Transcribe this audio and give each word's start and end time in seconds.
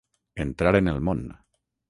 Entrar 0.45 0.73
en 0.81 0.89
el 0.95 1.03
món. 1.11 1.23